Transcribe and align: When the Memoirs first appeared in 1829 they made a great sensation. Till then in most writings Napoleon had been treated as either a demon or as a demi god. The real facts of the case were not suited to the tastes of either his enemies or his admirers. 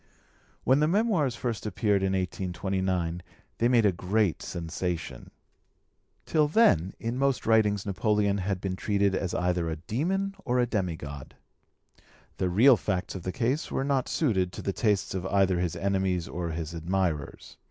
When 0.63 0.79
the 0.79 0.87
Memoirs 0.87 1.35
first 1.35 1.67
appeared 1.67 2.01
in 2.01 2.13
1829 2.13 3.21
they 3.59 3.67
made 3.67 3.85
a 3.85 3.91
great 3.91 4.41
sensation. 4.41 5.29
Till 6.25 6.47
then 6.47 6.95
in 6.99 7.19
most 7.19 7.45
writings 7.45 7.85
Napoleon 7.85 8.39
had 8.39 8.59
been 8.59 8.75
treated 8.75 9.13
as 9.13 9.35
either 9.35 9.69
a 9.69 9.75
demon 9.75 10.33
or 10.43 10.57
as 10.57 10.63
a 10.63 10.69
demi 10.71 10.95
god. 10.95 11.35
The 12.37 12.49
real 12.49 12.77
facts 12.77 13.13
of 13.13 13.21
the 13.21 13.31
case 13.31 13.69
were 13.69 13.83
not 13.83 14.09
suited 14.09 14.51
to 14.53 14.63
the 14.63 14.73
tastes 14.73 15.13
of 15.13 15.27
either 15.27 15.59
his 15.59 15.75
enemies 15.75 16.27
or 16.27 16.49
his 16.49 16.73
admirers. 16.73 17.57